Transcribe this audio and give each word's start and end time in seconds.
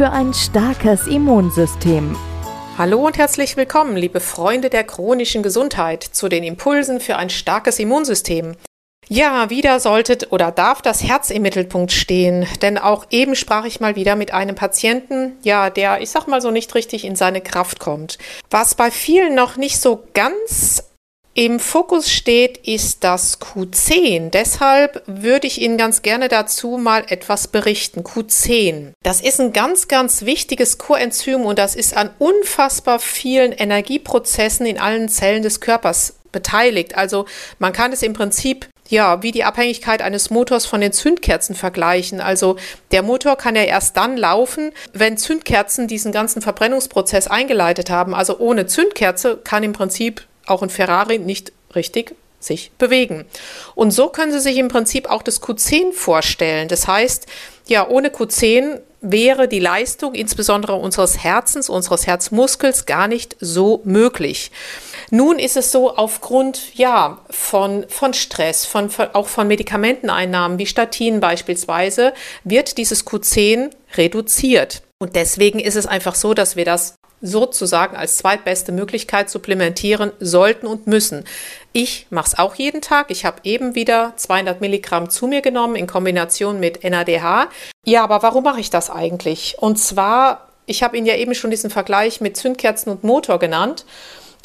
für 0.00 0.12
ein 0.12 0.32
starkes 0.32 1.06
Immunsystem. 1.06 2.16
Hallo 2.78 3.04
und 3.04 3.18
herzlich 3.18 3.58
willkommen, 3.58 3.98
liebe 3.98 4.20
Freunde 4.20 4.70
der 4.70 4.82
chronischen 4.82 5.42
Gesundheit, 5.42 6.02
zu 6.02 6.30
den 6.30 6.42
Impulsen 6.42 7.00
für 7.00 7.16
ein 7.16 7.28
starkes 7.28 7.78
Immunsystem. 7.78 8.56
Ja, 9.08 9.50
wieder 9.50 9.78
sollte 9.78 10.26
oder 10.30 10.52
darf 10.52 10.80
das 10.80 11.02
Herz 11.02 11.28
im 11.28 11.42
Mittelpunkt 11.42 11.92
stehen, 11.92 12.46
denn 12.62 12.78
auch 12.78 13.08
eben 13.10 13.36
sprach 13.36 13.66
ich 13.66 13.80
mal 13.80 13.94
wieder 13.94 14.16
mit 14.16 14.32
einem 14.32 14.56
Patienten, 14.56 15.36
ja, 15.42 15.68
der, 15.68 16.00
ich 16.00 16.08
sag 16.08 16.26
mal 16.26 16.40
so, 16.40 16.50
nicht 16.50 16.74
richtig 16.74 17.04
in 17.04 17.14
seine 17.14 17.42
Kraft 17.42 17.78
kommt. 17.78 18.16
Was 18.48 18.74
bei 18.74 18.90
vielen 18.90 19.34
noch 19.34 19.58
nicht 19.58 19.82
so 19.82 20.04
ganz 20.14 20.82
im 21.40 21.58
Fokus 21.58 22.12
steht, 22.12 22.58
ist 22.68 23.02
das 23.02 23.40
Q10. 23.40 24.28
Deshalb 24.28 25.02
würde 25.06 25.46
ich 25.46 25.62
Ihnen 25.62 25.78
ganz 25.78 26.02
gerne 26.02 26.28
dazu 26.28 26.76
mal 26.76 27.02
etwas 27.08 27.48
berichten. 27.48 28.02
Q10. 28.02 28.92
Das 29.02 29.22
ist 29.22 29.40
ein 29.40 29.54
ganz, 29.54 29.88
ganz 29.88 30.26
wichtiges 30.26 30.76
Coenzym 30.76 31.46
und 31.46 31.58
das 31.58 31.76
ist 31.76 31.96
an 31.96 32.10
unfassbar 32.18 32.98
vielen 32.98 33.52
Energieprozessen 33.52 34.66
in 34.66 34.78
allen 34.78 35.08
Zellen 35.08 35.42
des 35.42 35.62
Körpers 35.62 36.16
beteiligt. 36.30 36.98
Also 36.98 37.24
man 37.58 37.72
kann 37.72 37.94
es 37.94 38.02
im 38.02 38.12
Prinzip 38.12 38.68
ja, 38.90 39.22
wie 39.22 39.32
die 39.32 39.44
Abhängigkeit 39.44 40.02
eines 40.02 40.28
Motors 40.28 40.66
von 40.66 40.82
den 40.82 40.92
Zündkerzen 40.92 41.54
vergleichen. 41.54 42.20
Also 42.20 42.56
der 42.90 43.02
Motor 43.02 43.36
kann 43.36 43.56
ja 43.56 43.62
erst 43.62 43.96
dann 43.96 44.18
laufen, 44.18 44.72
wenn 44.92 45.16
Zündkerzen 45.16 45.88
diesen 45.88 46.12
ganzen 46.12 46.42
Verbrennungsprozess 46.42 47.28
eingeleitet 47.28 47.88
haben. 47.88 48.14
Also 48.14 48.38
ohne 48.38 48.66
Zündkerze 48.66 49.38
kann 49.42 49.62
im 49.62 49.72
Prinzip 49.72 50.26
auch 50.46 50.62
ein 50.62 50.70
Ferrari 50.70 51.18
nicht 51.18 51.52
richtig 51.74 52.14
sich 52.40 52.72
bewegen. 52.78 53.26
Und 53.74 53.90
so 53.90 54.08
können 54.08 54.32
Sie 54.32 54.40
sich 54.40 54.56
im 54.56 54.68
Prinzip 54.68 55.10
auch 55.10 55.22
das 55.22 55.42
Q10 55.42 55.92
vorstellen. 55.92 56.68
Das 56.68 56.88
heißt, 56.88 57.26
ja, 57.66 57.86
ohne 57.86 58.08
Q10 58.08 58.80
wäre 59.02 59.48
die 59.48 59.60
Leistung 59.60 60.14
insbesondere 60.14 60.74
unseres 60.74 61.22
Herzens, 61.22 61.68
unseres 61.68 62.06
Herzmuskels 62.06 62.86
gar 62.86 63.08
nicht 63.08 63.36
so 63.40 63.80
möglich. 63.84 64.50
Nun 65.10 65.38
ist 65.38 65.56
es 65.56 65.72
so, 65.72 65.96
aufgrund 65.96 66.74
ja, 66.74 67.18
von, 67.30 67.86
von 67.88 68.14
Stress, 68.14 68.66
von, 68.66 68.90
von, 68.90 69.08
auch 69.12 69.28
von 69.28 69.48
Medikamenteneinnahmen 69.48 70.58
wie 70.58 70.66
Statinen 70.66 71.20
beispielsweise, 71.20 72.12
wird 72.44 72.78
dieses 72.78 73.06
Q10 73.06 73.70
reduziert. 73.96 74.82
Und 74.98 75.16
deswegen 75.16 75.60
ist 75.60 75.76
es 75.76 75.86
einfach 75.86 76.14
so, 76.14 76.34
dass 76.34 76.56
wir 76.56 76.66
das 76.66 76.94
sozusagen 77.22 77.96
als 77.96 78.16
zweitbeste 78.18 78.72
Möglichkeit 78.72 79.30
supplementieren 79.30 80.12
sollten 80.20 80.66
und 80.66 80.86
müssen. 80.86 81.24
Ich 81.72 82.06
mache 82.10 82.28
es 82.28 82.38
auch 82.38 82.54
jeden 82.54 82.80
Tag. 82.80 83.10
Ich 83.10 83.24
habe 83.24 83.38
eben 83.44 83.74
wieder 83.74 84.14
200 84.16 84.60
Milligramm 84.60 85.10
zu 85.10 85.26
mir 85.26 85.40
genommen 85.40 85.76
in 85.76 85.86
Kombination 85.86 86.60
mit 86.60 86.82
NADH. 86.82 87.48
Ja, 87.86 88.04
aber 88.04 88.22
warum 88.22 88.44
mache 88.44 88.60
ich 88.60 88.70
das 88.70 88.90
eigentlich? 88.90 89.56
Und 89.58 89.78
zwar, 89.78 90.48
ich 90.66 90.82
habe 90.82 90.96
Ihnen 90.96 91.06
ja 91.06 91.16
eben 91.16 91.34
schon 91.34 91.50
diesen 91.50 91.70
Vergleich 91.70 92.20
mit 92.20 92.36
Zündkerzen 92.36 92.90
und 92.90 93.04
Motor 93.04 93.38
genannt. 93.38 93.84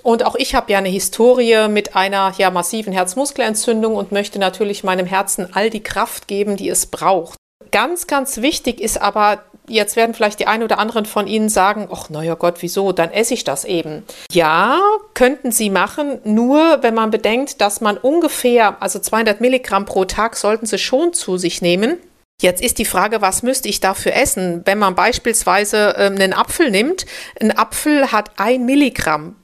Und 0.03 0.23
auch 0.23 0.35
ich 0.35 0.53
habe 0.53 0.71
ja 0.71 0.77
eine 0.77 0.89
Historie 0.89 1.67
mit 1.67 1.95
einer 1.95 2.31
ja, 2.37 2.51
massiven 2.51 2.93
Herzmuskelentzündung 2.93 3.95
und 3.95 4.11
möchte 4.11 4.37
natürlich 4.37 4.83
meinem 4.83 5.07
Herzen 5.07 5.49
all 5.55 5.71
die 5.71 5.81
Kraft 5.81 6.27
geben, 6.27 6.57
die 6.57 6.69
es 6.69 6.85
braucht. 6.85 7.37
Ganz, 7.71 8.05
ganz 8.05 8.37
wichtig 8.37 8.81
ist 8.81 9.01
aber, 9.01 9.43
jetzt 9.67 9.95
werden 9.95 10.13
vielleicht 10.13 10.39
die 10.39 10.47
einen 10.47 10.63
oder 10.63 10.79
anderen 10.79 11.05
von 11.05 11.27
Ihnen 11.27 11.49
sagen, 11.49 11.87
ach 11.91 12.09
naja 12.09 12.35
Gott, 12.35 12.55
wieso, 12.61 12.91
dann 12.91 13.11
esse 13.11 13.33
ich 13.33 13.43
das 13.43 13.65
eben. 13.65 14.03
Ja, 14.31 14.79
könnten 15.13 15.51
Sie 15.51 15.69
machen, 15.69 16.19
nur 16.23 16.81
wenn 16.81 16.93
man 16.93 17.11
bedenkt, 17.11 17.61
dass 17.61 17.81
man 17.81 17.97
ungefähr, 17.97 18.81
also 18.81 18.99
200 18.99 19.41
Milligramm 19.41 19.85
pro 19.85 20.05
Tag 20.05 20.35
sollten 20.35 20.65
Sie 20.65 20.77
schon 20.77 21.13
zu 21.13 21.37
sich 21.37 21.61
nehmen. 21.61 21.97
Jetzt 22.41 22.61
ist 22.61 22.79
die 22.79 22.85
Frage, 22.85 23.21
was 23.21 23.43
müsste 23.43 23.69
ich 23.69 23.79
dafür 23.79 24.13
essen? 24.13 24.61
Wenn 24.65 24.77
man 24.77 24.95
beispielsweise 24.95 25.95
äh, 25.95 26.07
einen 26.07 26.33
Apfel 26.33 26.69
nimmt, 26.69 27.05
ein 27.39 27.57
Apfel 27.57 28.11
hat 28.11 28.31
ein 28.37 28.65
Milligramm 28.65 29.35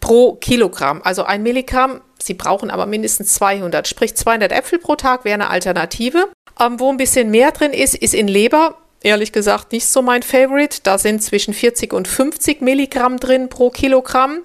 pro 0.00 0.34
Kilogramm. 0.34 1.00
Also 1.02 1.24
ein 1.24 1.42
Milligramm, 1.42 2.02
Sie 2.18 2.34
brauchen 2.34 2.70
aber 2.70 2.86
mindestens 2.86 3.34
200, 3.34 3.88
sprich 3.88 4.14
200 4.14 4.52
Äpfel 4.52 4.78
pro 4.78 4.96
Tag 4.96 5.24
wäre 5.24 5.34
eine 5.34 5.48
Alternative. 5.48 6.28
Ähm, 6.60 6.78
wo 6.78 6.90
ein 6.90 6.98
bisschen 6.98 7.30
mehr 7.30 7.50
drin 7.50 7.72
ist, 7.72 7.94
ist 7.94 8.14
in 8.14 8.28
Leber. 8.28 8.76
Ehrlich 9.04 9.32
gesagt 9.32 9.72
nicht 9.72 9.86
so 9.86 10.00
mein 10.00 10.22
Favorite. 10.22 10.78
Da 10.82 10.96
sind 10.96 11.22
zwischen 11.22 11.52
40 11.52 11.92
und 11.92 12.08
50 12.08 12.62
Milligramm 12.62 13.20
drin 13.20 13.50
pro 13.50 13.68
Kilogramm. 13.68 14.38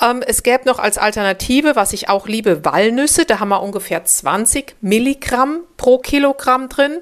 Ähm, 0.00 0.22
es 0.26 0.42
gäbe 0.42 0.64
noch 0.66 0.80
als 0.80 0.98
Alternative, 0.98 1.76
was 1.76 1.92
ich 1.92 2.08
auch 2.08 2.26
liebe, 2.26 2.64
Walnüsse. 2.64 3.26
Da 3.26 3.38
haben 3.38 3.50
wir 3.50 3.62
ungefähr 3.62 4.04
20 4.04 4.74
Milligramm 4.80 5.60
pro 5.76 5.98
Kilogramm 5.98 6.68
drin. 6.68 6.98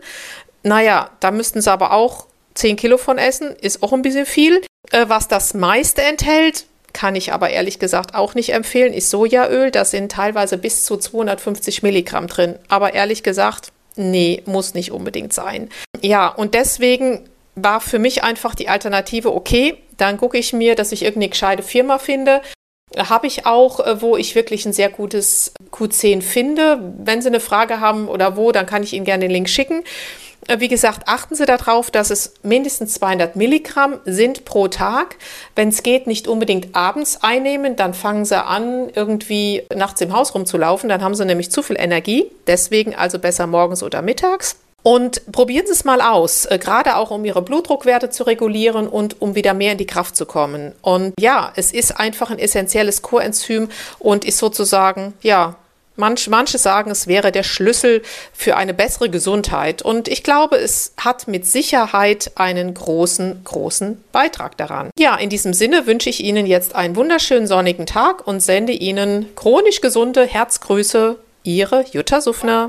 Naja, 0.63 1.09
da 1.21 1.31
müssten 1.31 1.63
Sie 1.63 1.73
aber 1.73 1.93
auch 1.93 2.27
10 2.53 2.77
Kilo 2.77 2.99
von 2.99 3.17
essen. 3.17 3.57
Ist 3.59 3.83
auch 3.83 3.95
ein 3.95 4.03
bisschen 4.03 4.27
viel. 4.27 4.61
Äh, 4.91 5.07
was 5.09 5.27
das 5.27 5.55
meiste 5.55 6.03
enthält, 6.03 6.67
kann 6.93 7.17
ich 7.17 7.33
aber 7.33 7.49
ehrlich 7.49 7.79
gesagt 7.79 8.15
auch 8.15 8.35
nicht 8.35 8.53
empfehlen, 8.53 8.93
ist 8.93 9.09
Sojaöl. 9.09 9.71
Da 9.71 9.87
sind 9.87 10.13
teilweise 10.13 10.59
bis 10.59 10.85
zu 10.85 10.99
250 10.99 11.83
Milligramm 11.83 12.27
drin. 12.27 12.57
Aber 12.69 12.93
ehrlich 12.93 13.23
gesagt, 13.23 13.73
nee, 13.97 14.43
muss 14.45 14.75
nicht 14.75 14.93
unbedingt 14.93 15.33
sein. 15.33 15.71
Ja, 16.03 16.29
und 16.29 16.55
deswegen 16.55 17.29
war 17.55 17.81
für 17.81 17.99
mich 17.99 18.23
einfach 18.23 18.55
die 18.55 18.69
Alternative, 18.69 19.35
okay, 19.35 19.77
dann 19.97 20.17
gucke 20.17 20.39
ich 20.39 20.53
mir, 20.53 20.75
dass 20.75 20.93
ich 20.93 21.03
irgendeine 21.03 21.31
gescheite 21.31 21.63
Firma 21.63 21.99
finde. 21.99 22.41
Habe 22.97 23.27
ich 23.27 23.47
auch, 23.47 23.81
äh, 23.81 24.03
wo 24.03 24.17
ich 24.17 24.35
wirklich 24.35 24.67
ein 24.67 24.73
sehr 24.73 24.89
gutes 24.89 25.53
Q10 25.71 26.23
finde. 26.23 26.93
Wenn 26.99 27.23
Sie 27.23 27.29
eine 27.29 27.41
Frage 27.41 27.81
haben 27.81 28.09
oder 28.09 28.37
wo, 28.37 28.51
dann 28.51 28.67
kann 28.67 28.83
ich 28.83 28.95
Ihnen 28.95 29.05
gerne 29.05 29.27
den 29.27 29.31
Link 29.31 29.49
schicken. 29.49 29.85
Wie 30.59 30.69
gesagt, 30.69 31.07
achten 31.07 31.37
Sie 31.37 31.45
darauf, 31.45 31.91
dass 31.91 32.11
es 32.11 32.35
mindestens 32.43 32.95
200 32.95 33.37
Milligramm 33.37 34.01
sind 34.07 34.45
pro 34.45 34.67
Tag. 34.67 35.17
Wenn 35.55 35.69
es 35.69 35.85
geht, 35.85 36.07
nicht 36.07 36.27
unbedingt 36.27 36.75
abends 36.75 37.23
einnehmen, 37.23 37.77
dann 37.77 37.95
fangen 37.95 38.25
Sie 38.25 38.43
an, 38.43 38.89
irgendwie 38.93 39.63
nachts 39.73 40.01
im 40.01 40.13
Haus 40.13 40.35
rumzulaufen. 40.35 40.89
Dann 40.89 41.03
haben 41.03 41.15
Sie 41.15 41.25
nämlich 41.25 41.53
zu 41.53 41.63
viel 41.63 41.77
Energie. 41.79 42.27
Deswegen 42.49 42.97
also 42.97 43.19
besser 43.19 43.47
morgens 43.47 43.83
oder 43.83 44.03
mittags. 44.03 44.57
Und 44.83 45.31
probieren 45.33 45.67
Sie 45.67 45.73
es 45.73 45.85
mal 45.85 46.01
aus, 46.01 46.47
äh, 46.47 46.59
gerade 46.59 46.97
auch 46.97 47.11
um 47.11 47.25
Ihre 47.25 47.43
Blutdruckwerte 47.43 48.11
zu 48.11 48.25
regulieren 48.25 48.89
und 48.89 49.21
um 49.21 49.35
wieder 49.35 49.55
mehr 49.55 49.73
in 49.73 49.79
die 49.79 49.87
Kraft 49.87 50.17
zu 50.17 50.27
kommen. 50.27 50.73
Und 50.83 51.15
ja, 51.19 51.53
es 51.57 51.73
ist 51.73 51.99
einfach 51.99 52.31
ein 52.31 52.39
essentielles 52.39 53.03
Coenzym 53.03 53.69
und 53.99 54.25
ist 54.25 54.39
sozusagen, 54.39 55.15
ja, 55.23 55.57
Manch, 56.01 56.29
manche 56.29 56.57
sagen, 56.57 56.91
es 56.91 57.07
wäre 57.07 57.31
der 57.31 57.43
Schlüssel 57.43 58.03
für 58.33 58.57
eine 58.57 58.73
bessere 58.73 59.11
Gesundheit. 59.11 59.83
Und 59.83 60.09
ich 60.09 60.23
glaube, 60.23 60.57
es 60.57 60.95
hat 60.97 61.29
mit 61.29 61.47
Sicherheit 61.47 62.33
einen 62.37 62.73
großen, 62.73 63.43
großen 63.45 64.03
Beitrag 64.11 64.57
daran. 64.57 64.91
Ja, 64.99 65.17
in 65.17 65.29
diesem 65.29 65.53
Sinne 65.53 65.87
wünsche 65.87 66.09
ich 66.09 66.25
Ihnen 66.25 66.47
jetzt 66.47 66.75
einen 66.75 66.97
wunderschönen 66.97 67.47
sonnigen 67.47 67.85
Tag 67.87 68.27
und 68.27 68.41
sende 68.41 68.73
Ihnen 68.73 69.27
chronisch 69.37 69.83
gesunde 69.83 70.25
Herzgrüße. 70.25 71.17
Ihre 71.43 71.85
Jutta 71.93 72.21
Suffner. 72.21 72.69